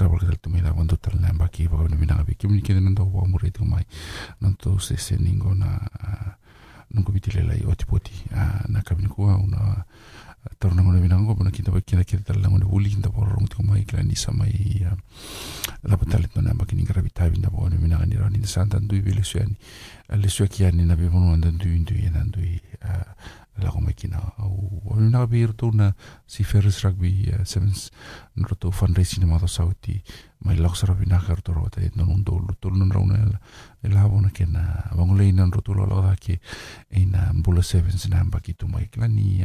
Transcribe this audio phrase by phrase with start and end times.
[0.00, 3.04] savalegal tumila wan total na baki ba ni mina bi kim ni ken nan do
[3.04, 3.84] wa muri tu mai
[4.40, 5.76] nan to se se ningo na
[6.92, 8.16] nan ko bitile lai oti poti
[8.72, 9.84] na kabin ko wa una
[10.56, 13.48] tar na ngona binango bona kita ba kita kita la ngona buli kita ba rong
[13.52, 14.80] tu mai kla ni sama i
[15.84, 17.44] la patal to na baki ni gravita bin
[23.80, 25.92] maikina au oina be i rotona
[26.26, 27.90] si ferris rugby sevens
[28.36, 30.02] na rotou fundraising matosau ti
[30.44, 33.18] mai lagosaravinaga rotora wataet nonun dolu toluna rauna
[33.82, 34.62] e lavona kena
[34.96, 36.40] vagoleina na rotou laolaga cake
[36.90, 39.44] eina bula sevens na bakitu mai kilani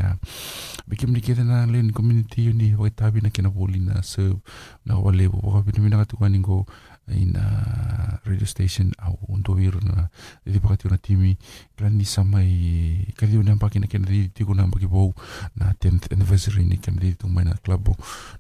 [0.88, 4.40] vekemanike cena leni community ioni vakaitavina kena volina serve
[4.86, 6.66] na vale vovakavinavinaga tuanigo
[7.08, 9.18] ina radio station au
[9.56, 10.10] wir na
[10.46, 11.38] di pakati na timi
[11.78, 15.14] klan ni samai kali una paki na kennedy ti kuna paki bo
[15.56, 17.96] na 10th anniversary ni kennedy tu mai na klabo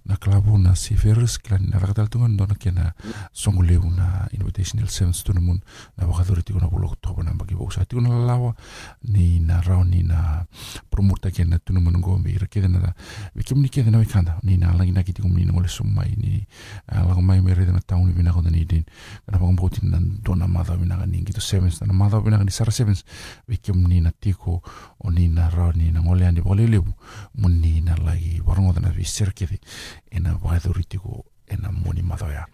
[0.05, 2.93] na klabo na siferus klan na rakatal tu ndo na kena
[3.31, 5.61] songule una invitational seventh tu mun
[5.97, 8.55] na wakadori ti kuna bulok to na paki bo sa ti kuna lawa
[9.03, 10.45] ni na rao ni na
[10.89, 12.93] promote kena tu mun ngombe ira keda na
[13.35, 16.47] bikim ni keda na wikanda ni na langi na kiti kumni ngole sumai ni
[16.89, 18.87] lago mai mere na tauni bina anidin
[19.25, 21.81] kana pagaboti na dona mazavinaga ni gito sevens.
[21.81, 23.03] Na mazavinaga ni sara sevens.
[23.47, 24.63] Vekem ni na tiko
[24.99, 26.93] o ni na ra ni na ngole ani volelevu
[27.35, 29.59] mo ni na lagi varongoda na viserkede
[30.11, 32.45] e na vaedori tiko e na moni mazavea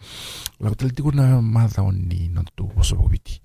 [0.59, 3.41] lago tali tiko na mazao ni na tutu vosovokoviti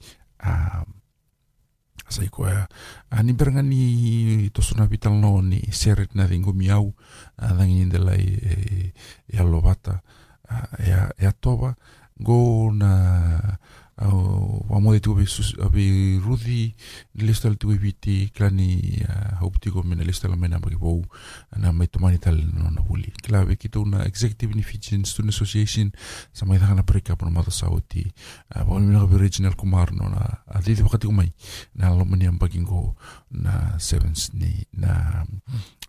[2.09, 2.67] sai koe
[3.11, 6.94] a ni beranga ni tosuna vitalno ni seret na vingo miau
[7.37, 8.93] a dangi ndela e, e,
[9.29, 9.38] e
[10.93, 11.75] a, e toba
[12.22, 13.58] go on a
[14.02, 15.26] وعمودي توبي
[15.58, 16.76] أبي رودي
[17.14, 21.06] لسه التوي بيتي كلاني هوبتيكو من لسه لما أنا بقول
[21.56, 25.88] أنا ما يتماني تال نونا بولي كلا بكتو نا executive beneficent student association
[26.32, 28.12] سما إذا أنا بريكا بنا ماذا ساوتي
[28.56, 31.32] بقول من غبي ريجنال كمار نونا أدي ذي بقتي كمي
[31.75, 32.94] نا لما نيام بقينغو
[33.31, 35.26] نا سيفنس ني نا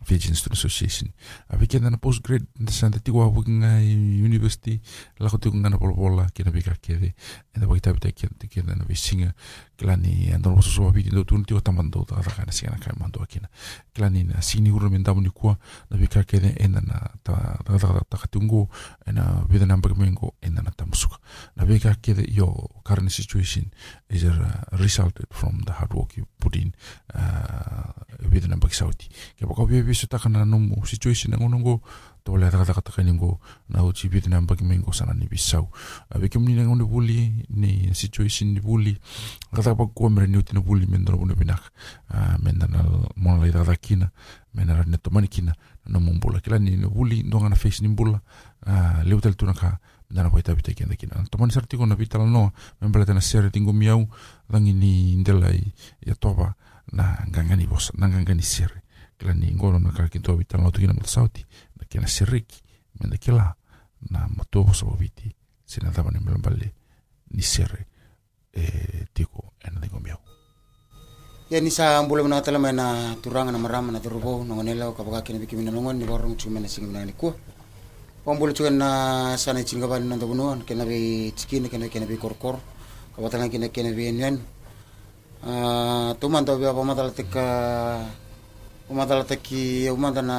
[0.07, 1.07] Fijian Student Association.
[1.49, 3.77] Api kena na post grade ntasante tiwa wakinga
[4.29, 4.81] university
[5.19, 7.13] lako tiwa ngana pola pola kena bika kede.
[7.53, 9.33] Enda wakita te ke te ke na visinga
[9.77, 13.25] klani andon wasu so bi do tun tio tamando ta ta kana sina kai mando
[13.29, 13.49] kina
[13.93, 15.57] klani na sini uru men damu nikua
[15.89, 18.69] na bika ke ne ena na ta ta ta ta katungo
[19.05, 21.17] ena vida na bermengo ena na tamsuka
[21.55, 23.71] na bika ke yo current situation
[24.09, 24.33] is a
[24.79, 26.73] resulted from the hard work you put in
[27.13, 27.91] uh,
[28.29, 30.17] vida na berkisauti ke bako bi bi so ta
[30.85, 31.81] situation ngo ngo
[32.27, 33.39] to le taka taka taka ngo
[33.69, 35.71] na o chi bit na mbaki mengo sana ni bisau.
[36.11, 38.99] Ave ke mnina ngone buli ni situation ni buli
[39.55, 41.71] kata pa ko mere ni utina buli men dro binak
[42.43, 42.83] men na
[43.15, 44.11] mo le taka kina
[44.53, 45.55] men na ne to mani kina
[45.87, 48.19] no mo bula kila ni buli ngana face ni bula
[49.05, 49.79] le utel tuna ka
[50.11, 50.95] na ko ita bita kina.
[50.99, 52.51] Kina to mani sarti ko na vital no
[52.81, 54.03] men bela tena sere tingo miau
[54.51, 55.63] langi ni ndelai
[56.03, 56.55] ya toba
[56.91, 58.83] na ngangani bos na ngangani sere
[59.17, 61.07] kila ni ngono na kaki to vital no tukina mata
[61.87, 62.61] sauti na kina seriki
[62.99, 63.55] menda kila
[64.11, 65.33] na mato so viti
[65.65, 66.73] sina tama ni melambale
[67.31, 67.87] ni sere
[68.53, 70.19] e tiko ena dingo miau
[71.49, 75.03] ya ni sa mbula mana tala mana turanga na marama na turubo no nela ka
[75.03, 77.33] baka kina biki mina nongon ni warung cuma na singi ni ko
[78.25, 82.59] pambulu juga na sana cinga bali nanda bunuan kena be cikini kena kena be korkor.
[83.15, 84.35] Ka batanga kena kena be nyan
[86.19, 88.03] tuman to be apa madala teka
[88.91, 90.37] umadala teki umanda na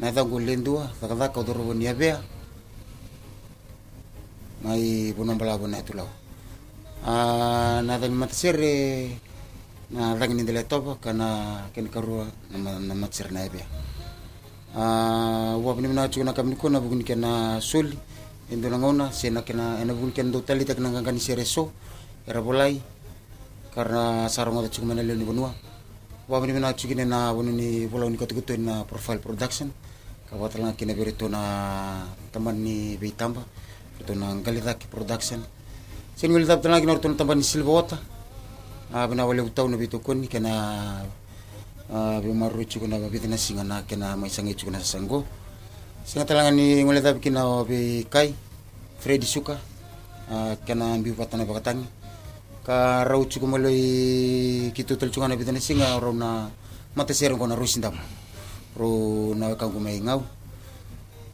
[0.00, 2.20] na tangu lendua takadaka udoro ni abea
[4.60, 6.08] mai bunong bala na tulau
[7.08, 9.08] ah na tang matsere
[9.94, 13.64] na tang ni dele topa kana ken karua na na matsere na abea
[14.76, 17.96] ah wa bini na kena suli
[18.52, 21.72] endo na ngona sena kena ena bugni ken do tali tak nang kan sere so
[22.28, 22.78] era bolai
[23.72, 25.56] karena sarang ada cuma nele ni benua
[26.28, 29.72] wa bini na chukine na bunu ni bolau ni kotukutu na profile production
[30.26, 32.02] kawatalanga kina berito na
[32.34, 33.42] teman ni Beitamba
[34.14, 35.42] na Galidaki production.
[36.14, 37.98] Sen ngel tap tanagi norto na teman ni Silvota.
[38.92, 41.02] Ah bina wale utau na bito koni kana
[41.90, 45.26] ah bi maru chuko na bito na singa na kana mai sangi chuko na sango
[46.04, 48.34] singa talanga ni ngel tap kina bi kai
[48.98, 49.58] Freddy Suka.
[50.30, 51.86] Ah kana bi patana bakatangi
[52.66, 56.50] ka rau chuko maloi kitutul chuko na bito na singa ro na
[56.94, 57.94] mata serong kona rusindam
[58.78, 60.22] ro na kangu mai ngau.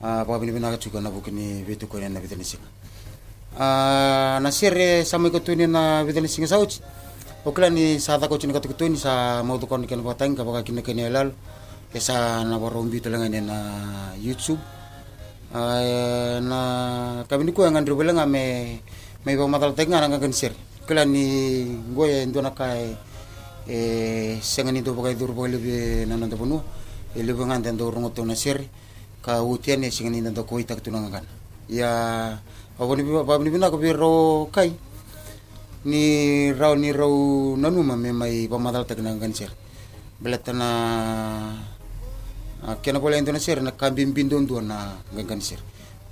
[0.03, 2.67] A pa bini bina juga na bukini betu ko na bitani singa
[3.55, 6.83] a na sere sama ko tuni na bitani singa sauci
[7.47, 10.43] okla ni sa ta ko chini ka tuni sa mau to kon ken batang ka
[10.43, 11.31] baka kini kene lal
[11.95, 13.59] esa na warung bitu lengan na
[14.19, 14.59] youtube.
[15.53, 18.83] Na kami ni ko ngan ro belenga me
[19.23, 20.51] me ba matal tenga na ngan ser
[20.83, 21.63] kala ni
[21.95, 22.91] ngoye ndona kai
[23.71, 23.79] e
[24.43, 26.35] sengani do baka dur bole be na nanda
[27.17, 28.63] ele bangan dan do rongo to na ser
[29.21, 31.25] ka utian e singani nanda ko itak tunanga kan
[31.69, 31.91] ya
[32.79, 34.93] awani bi ba ni bina ko bi ro kai.
[35.83, 37.11] Ni raw ni raw
[37.59, 39.51] nanuma me mai ba madal tak nang kan ser
[40.23, 41.59] belatana
[42.87, 45.59] kena boleh ento na ser na kambing bindon do na gangan ser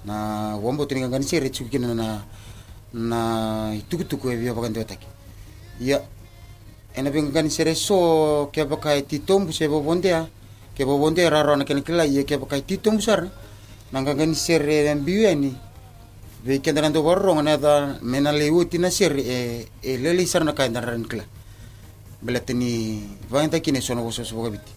[0.02, 2.26] na wombo tini gangan ser chukina na
[2.90, 3.20] na
[3.86, 5.06] tuku-tuku e biya bagan tak
[5.78, 6.02] ya
[6.98, 10.26] ena bing gangan ser so ke bakai titombu se bobondea
[10.76, 13.28] ke bobonde raro na kena kila ye ke bakai titombu sar
[13.92, 15.52] na gangan ser e biya ni.
[16.40, 20.56] Be kenda nando warro na da mena lewuti na ser e e lele sar na
[20.56, 21.24] kain daran kila
[22.22, 24.72] belatini vanta kine sono boso so biti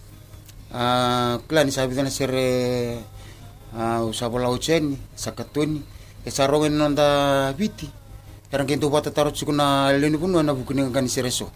[0.76, 2.36] ah kila ni sabi na ser
[3.72, 5.80] ah usabola ucheni sakatoni
[6.20, 7.88] e sarongen nanda biti
[8.52, 11.48] erang kento bata taro tsukuna leni punu na bukuni ngani sereso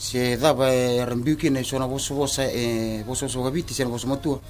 [0.00, 4.40] sedaba eh, rambikine sona vosovosa eh, vosovosa vaviti sena vosomatua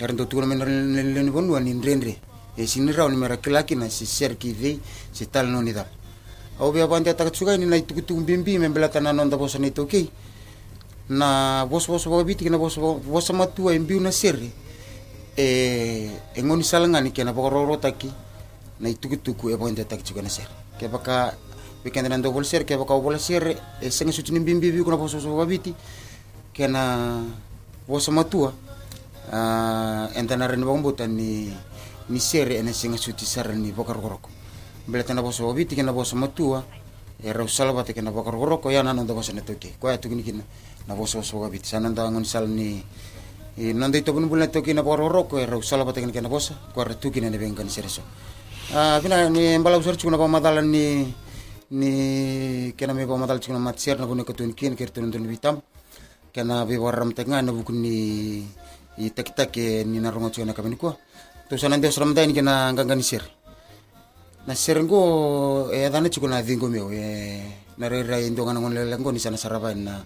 [0.00, 2.16] arentotukuna menreleni vanua ninrendre
[2.56, 4.80] sinirau nimerakilakina siserkivei
[5.12, 5.90] sitalnoni dapa
[6.58, 10.08] auvea vanti atakatsukaini na itukutuku bimbi membelakana nonda vosa na itokei
[11.08, 14.48] na vosovosa vaviti kina vosa matua embiu na sere
[16.34, 18.10] engoni salangani kena vakarorotaki
[18.80, 20.48] na itukutuku evanti atakatsukaina sere
[20.80, 21.36] kepaka
[21.82, 23.90] ser weekend na ndobol ser ke baka obol ser e
[24.40, 25.74] bimbi bi kuna boso so babiti
[26.52, 27.24] kena
[27.88, 28.52] boso matua
[29.32, 31.50] uh, enta na ren bombo ni
[32.08, 34.28] ni sere ene singa suti sara ni bokar goroko
[34.86, 36.64] bele tana boso obiti kena boso matua
[37.22, 39.22] e rau goroko ya ndo
[42.24, 42.82] sal ni
[44.50, 47.68] toki na goroko e rau salaba te kena kena boso ko ra tukini ne bengan
[47.68, 48.02] sere so
[48.74, 48.98] ah.
[49.00, 49.58] Vina ni
[50.62, 51.14] ni
[51.72, 55.56] ny kena mivao matalatsikona matsiary na vonaka tonike na kery tenondrony vitam.
[56.32, 58.44] Kena vivoara raha amitegna na vokony
[59.14, 60.96] takitaky ny narogna tsika anaka aminy koa
[61.48, 63.28] tosanandeha sara aminday nikena e angangany sery
[64.46, 67.40] na sery ngo edana tsiko na vingo meo e
[67.78, 70.04] nareray indoagnanagnany lalay ngo nisana saravai na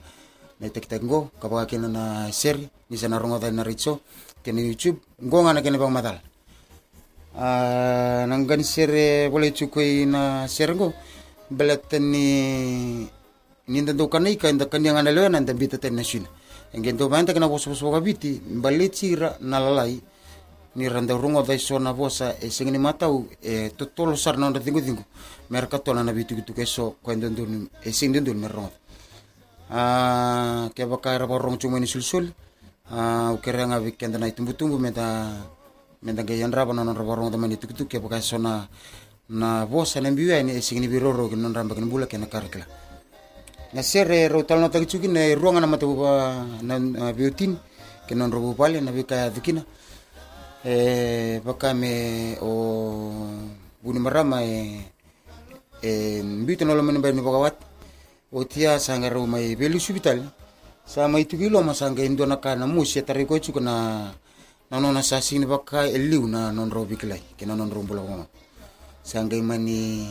[0.59, 1.31] na itakitaky ngo.
[1.41, 4.01] Kavaka kena na sery nisa narogna dhany naritso
[4.43, 4.99] kena youtube.
[5.23, 6.21] Ngo gnana kena vao madala
[8.27, 10.93] nangangany sery vola itsiko na sery ngo.
[11.51, 12.27] Belatan ni
[13.67, 16.27] ni nda kan ika nda kan yang analo nda bita ten nasin
[16.75, 20.01] engen to banta kana bos bos biti balit sira na lalai.
[20.77, 24.85] Ni randa rungo dai sona bosa e singni matau e totolo sar na nda tingu
[24.85, 25.01] tingu
[25.49, 28.69] merka to na bitu gitu keso ko nda ndun e sing ndun merong.
[29.73, 32.29] Ah ke bakara borong cuma ni sulsul
[32.93, 35.33] ah ukere nga weekend na itumbu tumbu meta
[36.05, 38.69] menda gayan raba na non rabarong teman itu gitu ke pakai sona
[39.29, 42.65] na vosa na biwe ni sigini biroro ki non ramba kini bula kena karkila
[43.75, 46.79] na sere ro talona tagi na ruanga na mata buba na
[47.13, 47.59] biutin
[48.07, 49.67] kena non robo pali na bika dukina
[50.63, 53.11] e baka me o
[53.83, 54.95] buni marama e
[55.83, 57.57] e mbito nolo mene bai nubaka wat.
[58.33, 60.23] O tia sanga ro mai belu subitali
[60.87, 64.13] sa mai tuki lo masanga indo na kana musi e tari ko e na
[64.71, 68.46] nona sasini baka eliu na non robo kilai kena non robo lo
[69.07, 70.03] sangai mani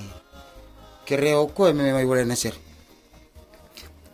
[1.03, 2.55] kere ko me mai wala na ser.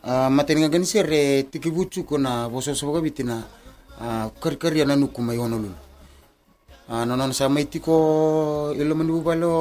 [0.02, 2.18] Uh, maten nga gan ser eh, tiki bucu ko
[2.50, 3.46] boso so ga bitina
[4.02, 5.70] uh, kar kar ya nanu kuma yono lu
[6.90, 9.54] uh, nonon sa mai tiko ilo eh, mani bubalo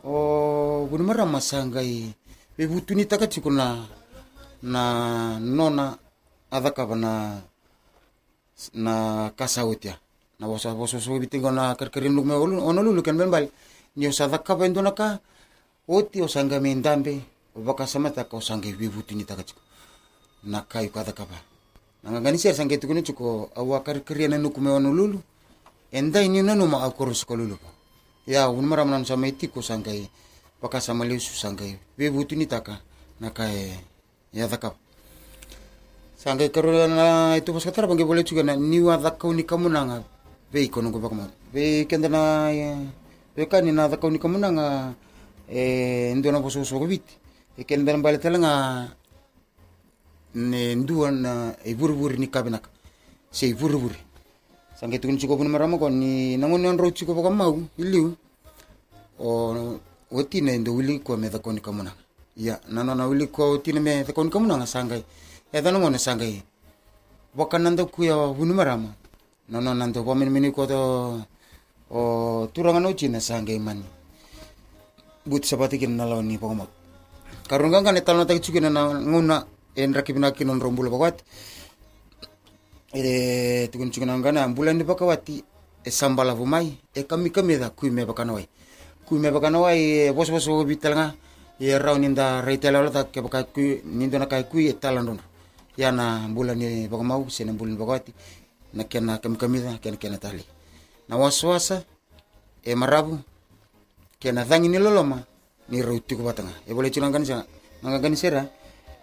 [0.00, 0.16] o
[0.88, 2.08] bunu mara masangai
[2.56, 3.84] be eh, butuni takati ko na
[4.64, 4.82] na
[5.36, 5.92] nona
[6.48, 7.12] adhakava na
[8.80, 10.00] na kasa utia
[10.40, 13.52] na boso boso so bitinga na kar kar ndu me onolulu ken ben bali
[13.98, 15.18] nyo sa dakka ben do naka?
[15.90, 17.18] Oti o sanga me ndambe
[17.56, 19.58] o baka samata ka o sanga bibutu ni taka chiko
[20.46, 21.38] na kai ka dakka ba?
[22.06, 25.18] Na ngani ser sanga tukuni chuko awa kerkerin na nuku me ono lulu.
[25.90, 27.58] Enda ini nanu ma akorus ko lulu
[28.28, 29.90] ya un maram nan sama itiko sanga
[30.62, 31.64] baka sama liu sanga
[31.98, 32.78] bibutu ni taka
[33.18, 33.74] na kai
[34.30, 34.78] ya dakka
[36.18, 38.42] Sangke karuna itu pas katara bangke boleh juga
[43.42, 44.66] ekani na thakauni kamuna nga
[45.50, 47.14] e ndio na bososo gobiti
[47.58, 48.52] ekeni bera mbaletela nga
[50.34, 52.68] ne ndua na iburuburi ni kabinaka
[53.30, 53.98] se iburuburi
[54.80, 58.14] sange tukuni chiko buni marama koni nango ni andro chiko baka mau iliu.
[59.18, 59.80] O
[60.10, 61.92] wati na ndo wili kwa medha koni kamuna
[62.36, 65.04] ya nano na wili kwa wati na medha koni kamuna nga sangai
[65.52, 66.42] ya dhano ngone sangai
[67.36, 68.94] waka nando kuya buni marama.
[69.48, 71.20] Nano nando wamini mini kwa to
[71.90, 73.84] o turangan uci na sangge mani
[75.24, 76.68] but sapati kin na ni pangamot
[77.48, 81.24] karun gang kan etalon tagi cukin na nguna en rakib kinon rombula pakwat
[82.92, 85.44] e tukun cukin na ngana ambulan ni pakawati
[85.84, 88.44] e sambala vumai e kami kami da kui me pakanoi
[89.08, 91.14] kui me pakanoi e bos bos ubi telnga
[91.60, 95.20] e rau ninda reitel ala ke pakai kui nindo na kai kui etalon ron
[95.76, 98.12] ya ambulan ni pakamau sen ambulan pakawati
[98.74, 100.57] na kena kami kami da kena kena tali.
[101.08, 101.84] Na waswasa
[102.64, 103.18] e marabu.
[104.18, 105.22] Kena thangi ni loloma
[105.68, 107.44] ni rauti ko batanga e boleh chunang kan sa
[107.82, 108.42] nanga kan sera.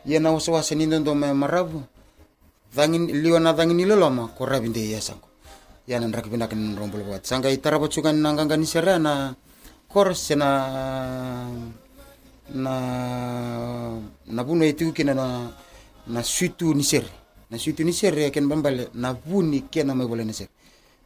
[0.06, 1.82] Ya na waswasa ni ndo me marabu
[2.76, 5.32] thangi liwa na thangi ni loloma ko rabi de ya sango
[5.88, 9.32] ya na rak bina kan rombol bat sanga itara bacukan nanga kan sera na
[9.88, 10.50] kor sena
[12.52, 12.74] na
[14.28, 15.48] na buno itu kena na
[16.12, 17.08] na suitu ni ser
[17.50, 20.36] na suitu ni ser ya ken bambale na buni kena me boleh ni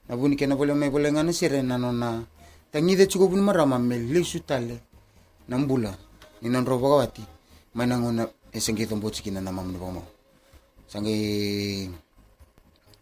[0.09, 2.25] nabuni kena vole mai vole ngana sire na nona.
[2.71, 4.79] Tangide chuko marama mel le sutale
[5.47, 5.95] nambula
[6.41, 7.21] nina ndroboka wati.
[7.75, 8.59] Maina ngona e
[9.41, 10.03] na mamni bomo
[10.87, 11.89] sangi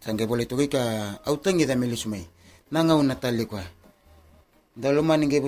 [0.00, 1.96] sangi vole to ka autangi da mel
[3.14, 3.62] tale kwa.
[4.76, 5.40] Ndalo mani nge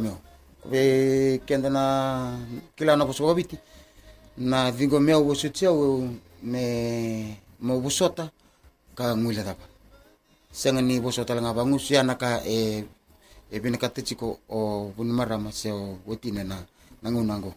[0.00, 0.18] meo.
[0.70, 2.38] Be kenda na
[2.76, 3.58] kila na bosobiti
[4.38, 5.34] na dingo meo bo
[6.42, 8.30] me mo busota
[8.94, 9.64] ka ngula tapa
[10.52, 12.84] sanga ni busota langa bangu sia na ka e
[13.52, 16.56] e bina ka tchiko o bunmara ma se o wotina na
[17.02, 17.52] nangu nango.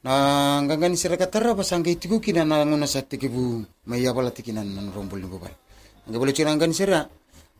[0.00, 4.16] Na ngangani sira ka tara ba sanga itiku kina na nguna sa tikibu mai ya
[4.16, 5.52] bala tikina na rombol ni bobal
[6.08, 7.04] nga boleh chira ngani sira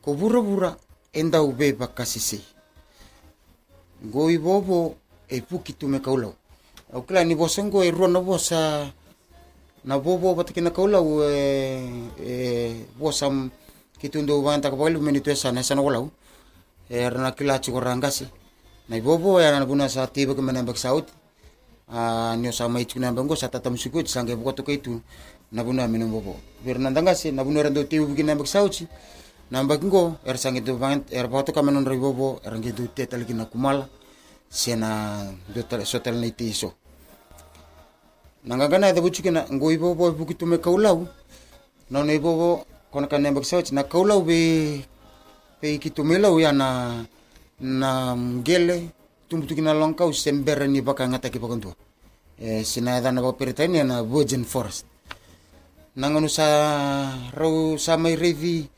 [0.00, 0.72] ko vura-vura
[1.12, 2.40] endau be bakasisi
[4.08, 4.96] go ibobo
[5.28, 6.32] e puki tu me kaulau
[6.96, 8.88] au kila ni bosengo e rona bosa
[9.84, 11.82] na bobo bataki na kaulau e
[12.20, 12.34] e
[12.98, 13.30] bosa
[14.00, 16.10] kitundo wanta ka balu meni tu sana sana walau.
[16.90, 18.26] E rana kila korangasi
[18.88, 21.06] na ibobo ya na buna sa tiba ke menembak saut
[21.86, 24.98] a nyo sa mai tuna bango sa tatam sukut sange buko to kaitu
[25.54, 26.34] na buna menem bobo
[26.66, 28.90] bir nandangasi na buna rando tiba ke nembak sauti
[29.54, 33.86] nambak ngo er sange tu bant er bato kamenon ribobo er ngitu tetal kina kumala
[34.50, 36.74] sena dotal sotal ni tiso
[38.44, 39.46] nangangana de buchi kina
[40.58, 41.08] kaulau.
[41.90, 44.84] Na ne bo na kaulau be
[45.60, 48.88] pe kitumelau ya na mgele
[49.28, 51.74] tumbutukina longkau sembere ni baka ngataki bakantua
[52.38, 54.86] e sina dana ba peritani na virgin forest.
[55.96, 58.68] Nanganu sa rau sa mai revi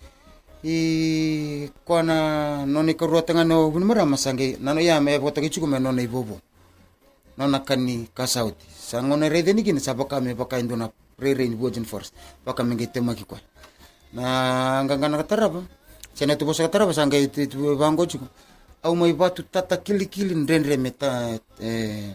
[0.65, 6.03] i kona noni karua tanga no bunmara masange nano ya me bota kichuku me nona
[6.03, 6.41] ibobo
[7.37, 11.89] nona kani kasauti sangona ray tani kini sa baka me baka indona ray ray wojin
[11.89, 12.13] force.
[12.45, 13.41] Baka me ngete maki kwa.
[14.13, 15.65] Na ngangana kataraba
[16.13, 18.29] sene tu bosa kataraba sanga itu tu bango chuko
[18.85, 22.13] au mai batu tata kili kili ndendre meta eh,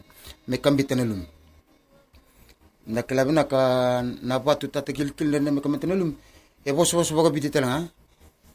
[0.47, 1.25] me kambitene lum
[2.87, 6.13] na kelabina ka na batu tata kili kili ndendre me kambitene lum
[6.65, 7.89] e bosa bosa baka bititela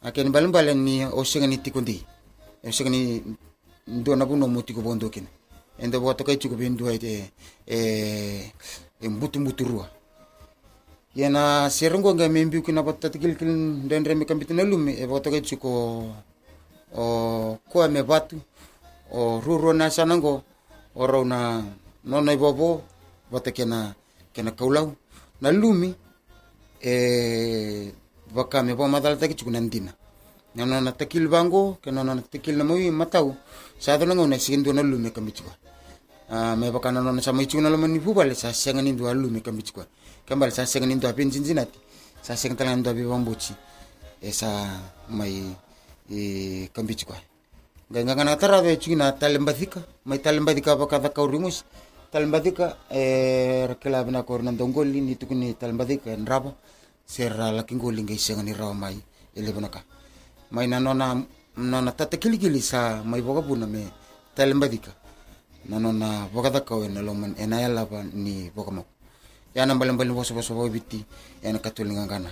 [0.01, 1.99] akeni balen balen ni osengani tikundi
[2.63, 3.19] e osengani
[3.87, 5.27] ndona buno mutiko bondo kina
[5.79, 6.99] ende bo to kai chuko bindu ai
[7.67, 8.51] e
[9.01, 9.89] e mbutu mbutu rua.
[11.15, 15.05] Yana serungo nga membi kina batu tata kili kili ndendre me kambita na lumi e
[15.07, 16.09] bo to kai chuko
[16.95, 18.37] o kua me batu
[19.11, 20.43] o ruro na sanango
[20.95, 21.63] o rau na
[22.03, 22.81] nona i bobo
[23.31, 23.95] bata kena
[24.33, 24.95] kena kaulau.
[25.41, 25.93] Na lumi
[26.81, 27.93] e
[28.33, 29.59] baka me bo madal taki chukuna
[30.55, 33.35] ndina na takil bango ke nona takil na moi matau
[33.79, 35.49] sa do na sindu na lumi kamichwa
[36.29, 39.41] a me baka na nona sa mai chukuna lamani bubale sa senga ni ndo lumi
[39.41, 39.85] kamichwa
[40.27, 41.79] kambal sa senga ni ndo apin jinjinati
[42.21, 43.53] sa senga talan ndo abi bambuchi
[44.21, 44.47] e sa
[45.09, 45.41] mai
[46.11, 47.17] e kambichi kwa
[47.89, 51.65] ganga ngana tara ve china talembathika mai talembathika baka da kaurimus
[52.11, 56.53] talembathika e rakela bina kor nan dongoli ni tukuni talembathika nraba
[57.05, 59.01] serra lakingoli ngai senga ni rawa mai
[59.35, 59.81] ele banaka
[60.53, 61.17] mai na nona
[61.57, 63.89] nona tata tatakilikili sa mai boga vokapuna me
[64.37, 64.91] talembadika
[65.69, 68.83] na nona vokacakau na loman ena ya lava ni boga mo
[69.57, 71.01] ya na mbalim mbalim boso boso boi biti
[71.41, 72.29] ya na katuligagana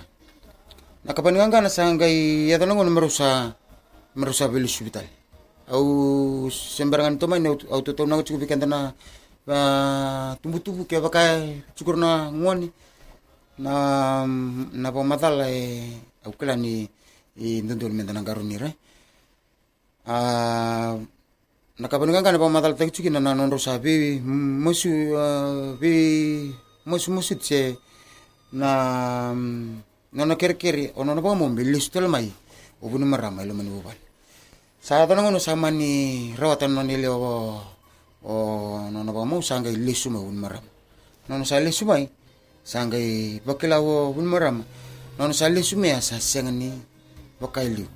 [1.02, 3.58] na kapani kapaligagana sa ngai ya talogo ngono merusa
[4.14, 5.04] merusa beli supital
[5.68, 5.82] au
[6.50, 8.22] sembarangan to mai au totau nago
[9.42, 12.70] ba tumbu tumbu kaya vakae cukur na ngoni.
[13.58, 14.24] Na
[14.72, 15.90] na vomathala e
[16.24, 16.88] au kilani
[17.36, 18.70] i ndondol menda na garuni re.
[20.06, 20.98] A
[21.78, 25.16] nakapaningangana pa matal tak cukin na non rosa be musu
[25.80, 26.52] be
[26.84, 27.78] musu musu tse
[28.52, 29.32] na
[30.12, 32.28] nono kere-kere o nono pamo bilis tel mai
[32.82, 33.96] o bunu marama ilo mani bubal
[34.78, 37.18] sa to ngono sama ni rawatan non ile o
[38.20, 38.34] o
[38.92, 40.68] nono pamo sanga ilisu ma marama
[41.32, 42.04] nono sa ilisu mai
[42.62, 43.00] sanga
[43.48, 44.62] bakila o bun marama
[45.16, 46.52] nono sa ilisu me sa senga
[47.42, 47.86] ni bakailiu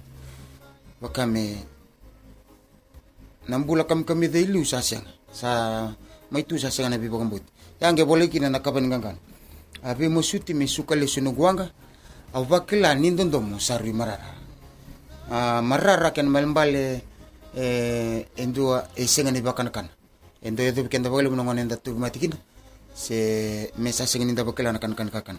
[0.98, 1.62] bakame
[3.46, 5.94] nambula kam kami de ilu sa senga sa
[6.34, 7.42] mai tu sa senga na bibakambut
[7.78, 9.16] yange boleh kina nakapan gangan.
[9.86, 11.70] Abi musuti me suka le sunuguanga.
[12.34, 14.34] Au vakila ni ndondo mo sarui marara.
[15.30, 17.02] A marara ken malmbale
[17.54, 19.88] e endua e senga ni bakana kana.
[20.42, 22.36] Endo edo ken da bole mo ngone tu matikina
[22.94, 25.38] se mesa senga ni da bakila na kan kan kan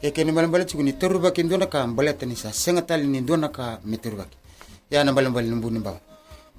[0.00, 2.82] biti e kene mbale mbale chukuni toru ba kin dona ka mbale tani sa senga
[2.82, 4.26] tali ni dona ka me toru ba
[4.90, 5.98] ya na mbale mbale bunu bau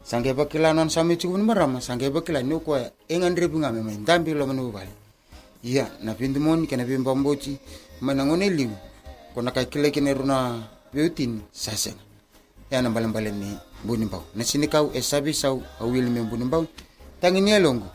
[0.04, 2.78] sange bakila non sami chukuni marama sange bakila ni ko
[3.10, 4.92] engan rebu ngame me ndambi lo manu bale
[5.64, 7.58] iya na pindu moni kana bimba mbochi
[8.02, 8.70] mana ngone liu
[9.34, 10.62] kona kai kile kene runa
[10.94, 11.98] beutin saseng
[12.70, 16.66] ya na balang ni buni bau na sini kau esabi sau awil me buni bau
[17.20, 17.90] tangin ni longo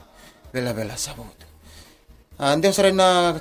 [0.53, 1.39] bela bela sabot
[2.39, 3.39] ande sare na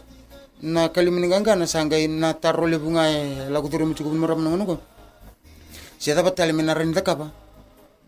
[0.64, 4.82] na kalimininganga nasanga na tarole bunga e la kutiri muchuku mura mnongo ko
[6.00, 7.32] seta batale mena renda kapa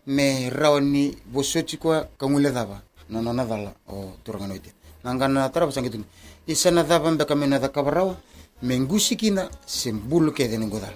[0.07, 2.81] me rawani bosochi kwa kangule daba.
[3.09, 4.71] Na na dala o turangano ite
[5.03, 6.03] nanga na tara basangi tun
[6.45, 8.17] isana daba mbeka mena da kabarawa
[8.63, 10.91] mengusi kina sembulu ke dene godal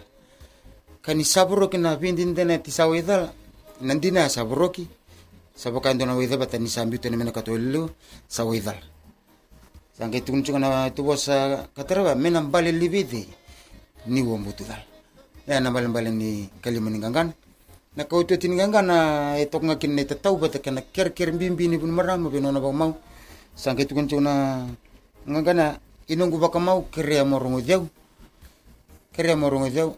[1.01, 3.31] kani saburoki na vindi dene tisawe dala
[3.79, 4.87] nandina saburo ki
[5.55, 7.89] saboka ndona wedaba tani sambi tene mena katolilo
[8.27, 8.90] sawe dala
[10.09, 13.27] tunjuk na tu bosa katara mena bale libidi.
[14.07, 14.81] Ni wo mutudal
[15.45, 17.33] ya na bale bale ni kalimani gangan
[17.93, 18.97] na kau tu tingangan na
[19.37, 22.71] etok ngakin ne tatau bata kana ker ker bimbi ni bun marama be nona ba
[22.73, 22.97] mau.
[23.61, 24.65] Na
[25.27, 25.77] ngangana
[26.09, 27.85] inunggu baka mau kere morongo jau
[29.13, 29.93] kere morongo jau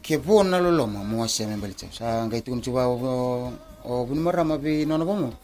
[0.00, 3.52] ke po na lo loma mo ase me bali sa ngai tukun chuba o
[4.08, 5.34] bun marama be nona ba mau.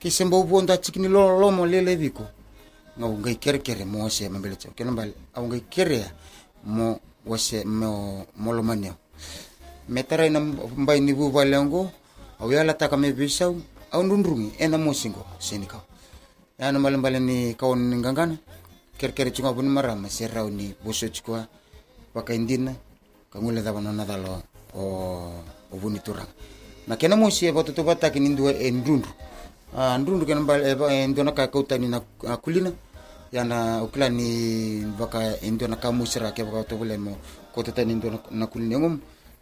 [0.00, 2.24] Ke sembo po nda chikini lo lomo lele biko
[2.98, 6.00] nga ngai kere kere mo se mambele tso kena bal au ngai kere
[6.64, 8.50] mo wase mo mo
[9.88, 11.30] metara ina mbai ni bu
[12.40, 15.24] au yala taka au ndundrungi ena mo singo
[16.58, 18.36] yana malambale ni kaon ni ngangana
[18.98, 21.46] kere kere chunga marama serau ni boso chikwa
[22.14, 22.74] wakaindina
[23.32, 24.06] kangule dava nona
[24.74, 25.32] o
[25.72, 26.00] o buni
[26.86, 27.72] na kena mo se boto
[28.14, 29.08] ni ndua endrundu
[29.74, 32.00] eh, andrundu ah, kena bal endona eh, eh, ka kauta na
[32.38, 32.70] kulina.
[33.34, 34.30] yana okila ni
[34.94, 37.18] vaka endo na kamusira ke vaka to bulemo
[37.50, 39.00] ko to tan endo na kulnengum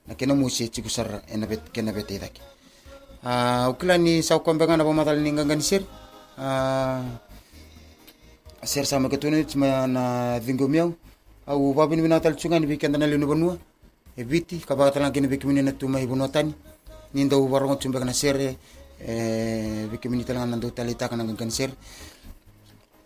[0.09, 2.41] na kena musi chiku sar ena bet kena bet idak
[3.21, 5.85] a ah, okila ni ah, sa ko na bomadal ni ngangan sir
[6.41, 7.05] a
[8.65, 10.97] sir sama ke tunu tsma na dingomiau
[11.47, 13.59] au babin binatal chunga ni bikenda na lenu banua
[14.17, 16.55] e biti kabata na kene bikimini na tuma ibunotani
[17.13, 21.69] ninda ubarongo chumbe kana sir e bikimini talanga na ndo talita kana ngangan sir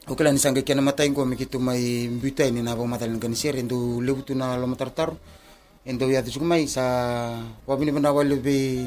[0.06, 3.98] ukla ni sangge kena matai ko mikitu mai mbuta ni na pamatal ngangan ser ndo
[3.98, 4.94] lebutu na lo matar
[5.82, 8.86] endo ya tu mai sa wabini bana wale be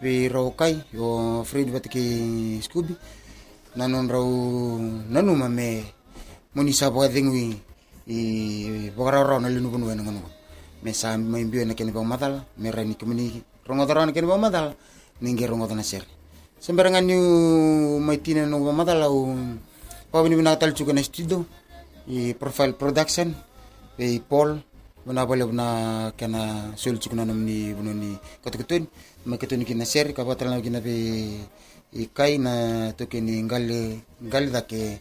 [0.00, 2.96] be rokai yo fred batiki scooby.
[3.76, 4.26] Nanon rau
[5.08, 5.84] nanu mame
[6.54, 7.56] moni sa bo dingwi
[8.08, 10.20] i bogara ro na linu bunu na ngano
[10.82, 14.26] me sa mai bio na kene ba madal me rani kemini rongo dara na kene
[14.26, 14.74] ba madal
[15.22, 16.02] ninge rongo dana ser
[16.58, 17.16] sembarangan ni
[18.02, 19.30] mai tina no ba madal au
[20.12, 21.46] wabini bana tal chuka na studio
[22.10, 23.30] i profile production
[23.98, 24.58] e paul
[25.06, 25.66] bana bale bana
[26.18, 28.90] kana sul chukuna namni buno ni katukutun
[29.30, 30.94] ma ketuni kina ser ka batal na kina be
[31.94, 34.98] ikai na to kini ngale ngale da ke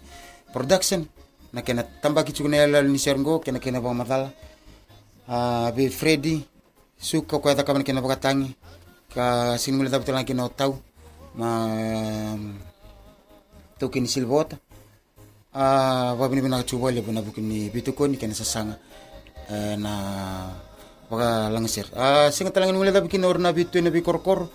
[0.53, 1.01] production
[1.53, 4.29] na kena tamba ki chukuna yala ni ser ngo kena kena ba matal.
[5.29, 6.41] A be freddy
[6.97, 8.53] suka ko ta kaman kena bakatangi
[9.13, 10.77] ka sin mula dapat lang kina tau
[11.37, 11.49] ma
[13.77, 14.57] to kini silbota
[15.53, 18.77] a babini bina chuba le bina bukini bitukoni kena sasanga
[19.77, 19.93] na
[21.09, 21.89] waka langsir.
[21.97, 24.49] Ah singa talangin mula da bikin orna bitu na bi korkor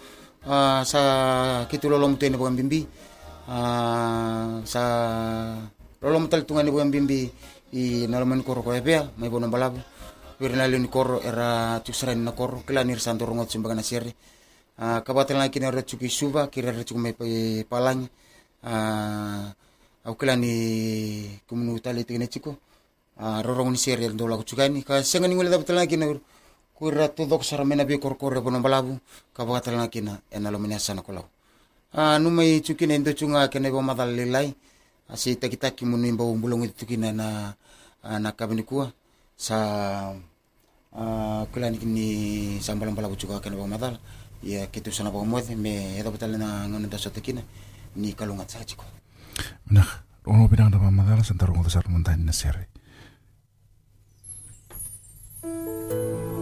[0.47, 2.87] ah sa kitu lolom tu ni bukan bimbi.
[3.51, 4.83] Ah sa
[6.01, 7.27] lolom tal tungan ni bukan bimbi
[7.75, 9.83] i nalaman kor ko epea mai bono balabu.
[10.39, 14.15] Wirna lini kor era tusran na kor kila nir santo rongot sumbaga na sirri.
[14.79, 17.15] Ah kabatal na kina rechuki suba kira rechuk mai
[17.67, 18.07] palang.
[20.05, 22.57] aukalani kumunu tale tigene chiko
[23.19, 26.07] ah, rorong ni serial do lagu chukani ka senga ni ngule da batala kina
[26.77, 29.01] ku ratu dok saramena be kor kor bono balabu
[29.33, 31.25] ka batala kina ena lo mena sana kolau.
[31.95, 34.53] Ah, numai chukina ndo chunga kene bo madal lilai
[35.09, 37.55] asi takitaki munu imba umbulong itu kina na
[38.05, 38.93] ah, na kabini kuwa
[39.37, 40.13] sa
[41.53, 42.07] kulani kini
[42.61, 43.97] sambalang balabu chuka kene bo madal.
[44.45, 47.41] Ya kitu sana bo moed me edo batala na ngono da sotekina
[47.97, 48.85] ni kalungat sa chiko
[49.71, 49.89] Nah,
[50.27, 52.67] ono pidän tämän matala sen tarkoitus arvon tänne seri.
[55.45, 56.34] Thank you.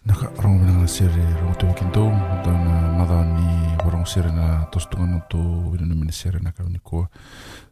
[0.00, 2.08] Naka rong na sere rong tu kinto
[2.40, 2.64] dan
[2.96, 5.36] mada ni borong sere na tos tungan tu
[5.68, 7.04] wina ni mini sere na kami ko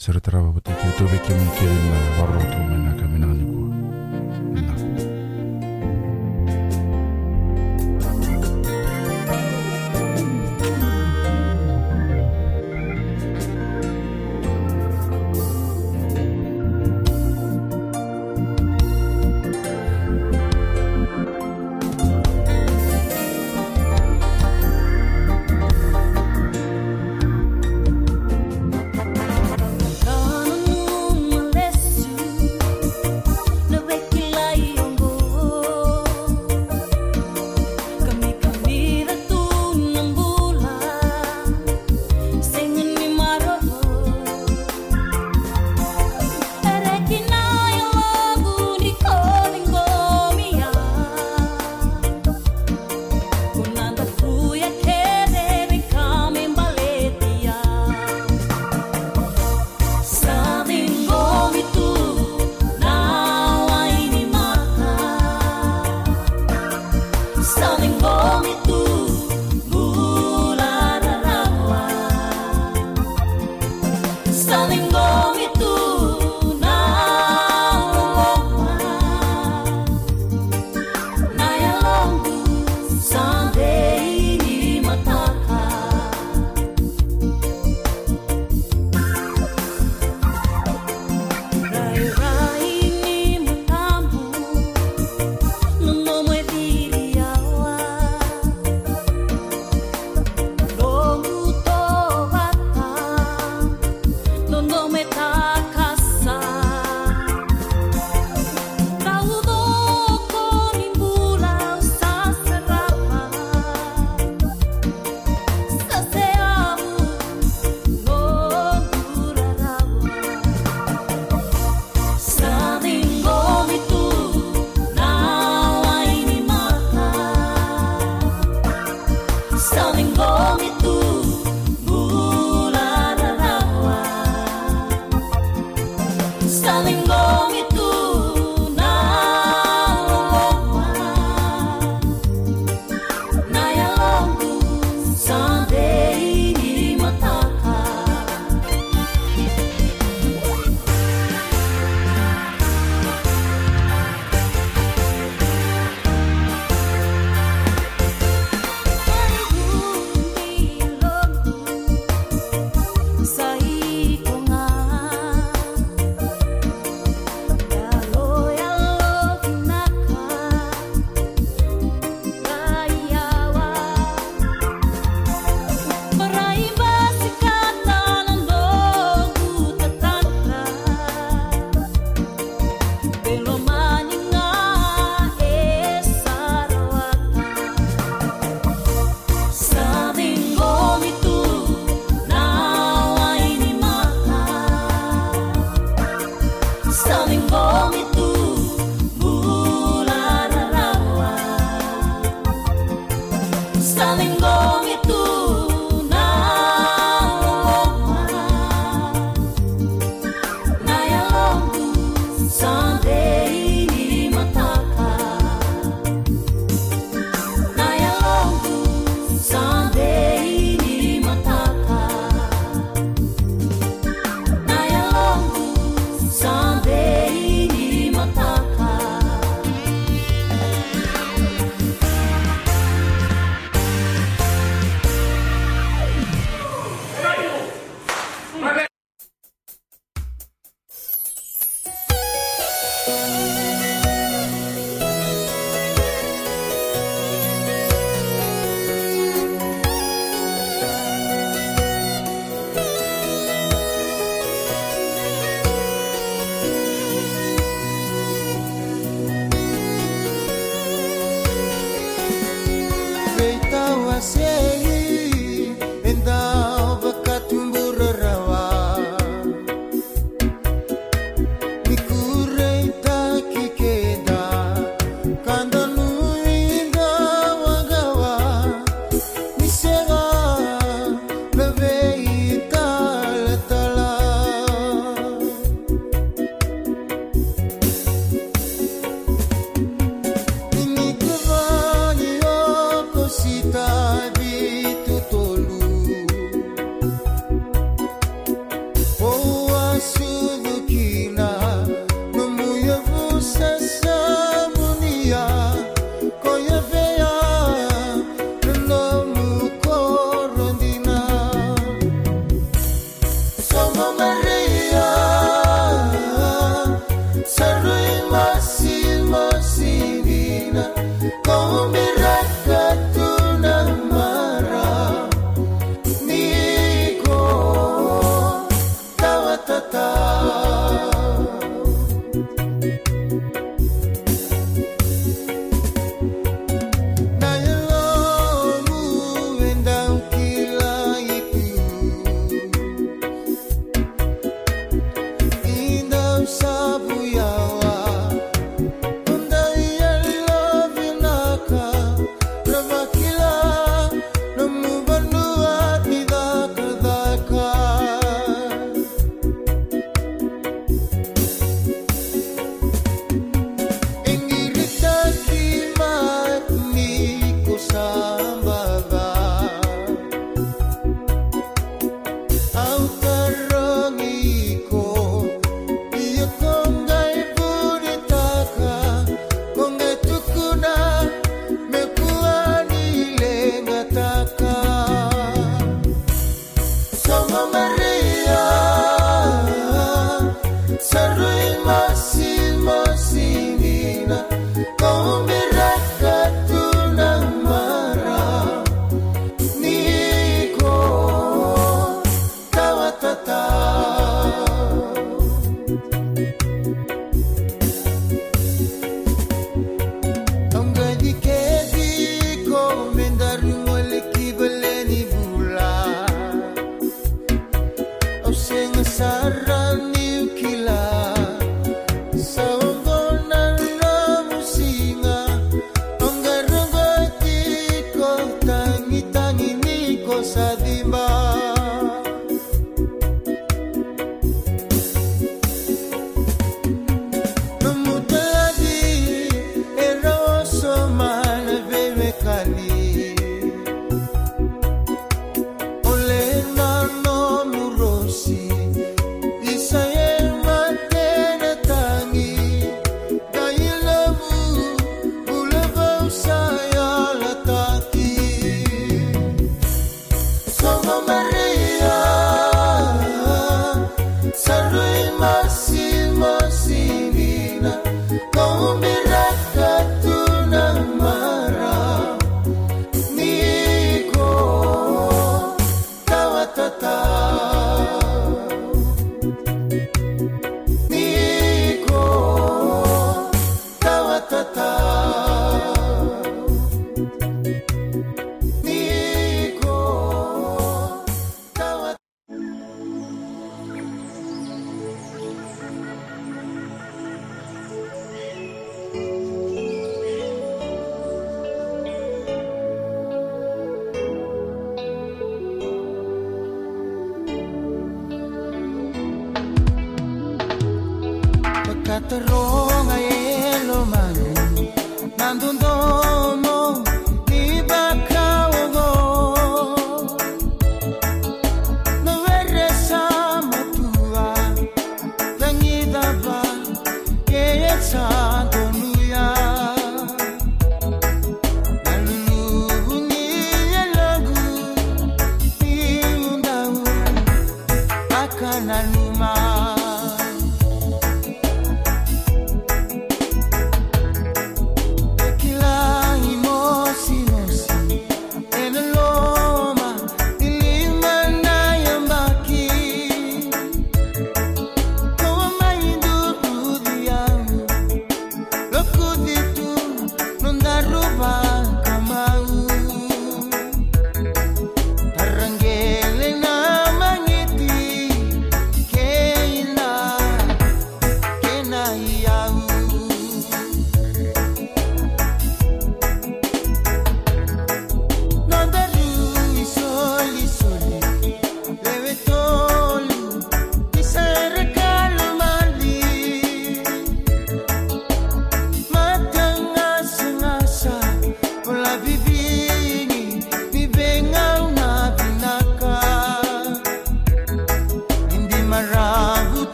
[0.00, 3.44] sere tera babu tu kinto veki mi kiri na warro tu mena kami na ni
[3.44, 3.60] ko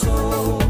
[0.00, 0.69] sou.